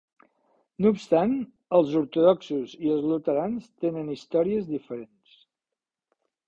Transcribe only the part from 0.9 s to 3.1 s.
obstant, els ortodoxos i els